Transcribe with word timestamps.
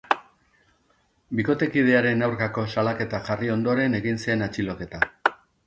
Bikotekidearen 1.39 2.27
aurkako 2.29 2.65
salaketa 2.75 3.21
jarri 3.29 3.55
ondoren 3.59 4.01
egin 4.01 4.21
zen 4.27 4.45
atxiloketa. 4.51 5.07